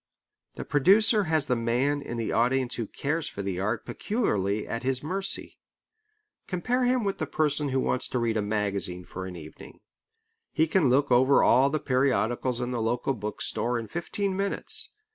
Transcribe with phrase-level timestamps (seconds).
[0.55, 4.81] The producer has the man in the audience who cares for the art peculiarly at
[4.81, 5.59] his mercy.
[6.47, 9.79] Compare him with the person who wants to read a magazine for an evening.
[10.51, 14.89] He can look over all the periodicals in the local book store in fifteen minutes.